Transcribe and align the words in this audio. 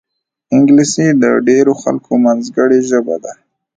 انګلیسي 0.53 1.07
د 1.23 1.23
ډېرو 1.47 1.73
خلکو 1.81 2.11
منځګړې 2.25 2.79
ژبه 2.89 3.15
ده 3.23 3.33